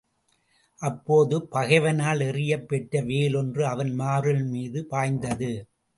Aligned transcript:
அப்போது 0.81 1.47
பகைவனால் 1.47 2.19
எறியப் 2.19 2.67
பெற்ற 2.67 3.01
வேல் 3.01 3.35
ஒன்று 3.35 3.65
அவன் 3.65 3.93
மார்பின் 3.95 4.49
மீது 4.49 4.85
பாய்ந்தது. 4.85 5.51